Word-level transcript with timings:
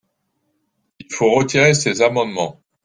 Il 0.97 1.13
faut 1.13 1.31
retirer 1.35 1.75
ces 1.75 2.01
amendements 2.01 2.59